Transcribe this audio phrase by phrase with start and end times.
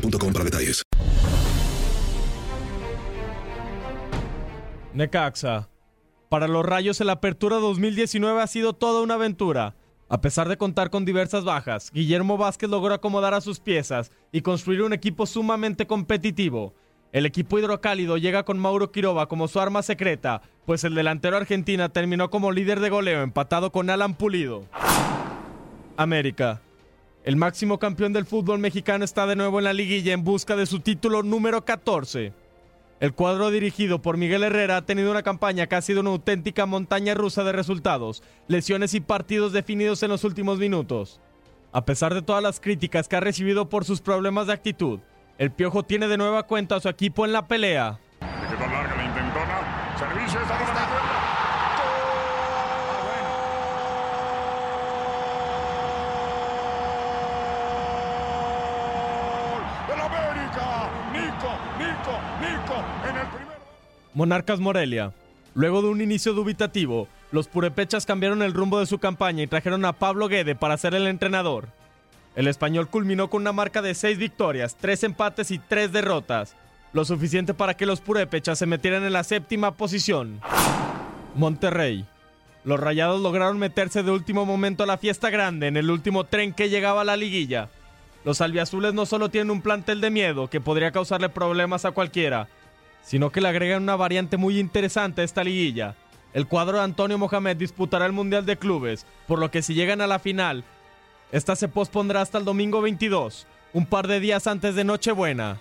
[0.00, 0.82] para detalles.
[4.94, 5.68] Necaxa.
[6.28, 9.76] Para los Rayos, el Apertura 2019 ha sido toda una aventura.
[10.08, 14.42] A pesar de contar con diversas bajas, Guillermo Vázquez logró acomodar a sus piezas y
[14.42, 16.74] construir un equipo sumamente competitivo.
[17.12, 21.88] El equipo hidrocálido llega con Mauro Quiroba como su arma secreta, pues el delantero argentina
[21.88, 24.64] terminó como líder de goleo empatado con Alan Pulido.
[25.96, 26.60] América.
[27.26, 30.64] El máximo campeón del fútbol mexicano está de nuevo en la liguilla en busca de
[30.64, 32.32] su título número 14.
[33.00, 36.66] El cuadro dirigido por Miguel Herrera ha tenido una campaña que ha sido una auténtica
[36.66, 41.20] montaña rusa de resultados, lesiones y partidos definidos en los últimos minutos.
[41.72, 45.00] A pesar de todas las críticas que ha recibido por sus problemas de actitud,
[45.36, 47.98] el Piojo tiene de nueva cuenta a su equipo en la pelea.
[48.20, 49.96] Le quedó larga la intentona.
[49.98, 51.26] Servicio esta bola del América.
[64.14, 65.12] Monarcas Morelia.
[65.54, 69.84] Luego de un inicio dubitativo, los purepechas cambiaron el rumbo de su campaña y trajeron
[69.84, 71.68] a Pablo Guede para ser el entrenador.
[72.34, 76.54] El español culminó con una marca de 6 victorias, 3 empates y 3 derrotas,
[76.92, 80.40] lo suficiente para que los purépechas se metieran en la séptima posición.
[81.34, 82.06] Monterrey.
[82.64, 86.52] Los rayados lograron meterse de último momento a la fiesta grande en el último tren
[86.52, 87.68] que llegaba a la liguilla.
[88.26, 92.48] Los albiazules no solo tienen un plantel de miedo que podría causarle problemas a cualquiera,
[93.04, 95.94] sino que le agregan una variante muy interesante a esta liguilla.
[96.34, 100.00] El cuadro de Antonio Mohamed disputará el Mundial de Clubes, por lo que si llegan
[100.00, 100.64] a la final,
[101.30, 105.60] esta se pospondrá hasta el domingo 22, un par de días antes de Nochebuena.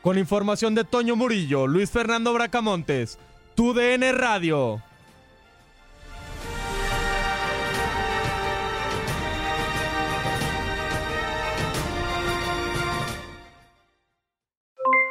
[0.00, 3.18] Con información de Toño Murillo, Luis Fernando Bracamontes,
[3.54, 4.82] tu DN Radio.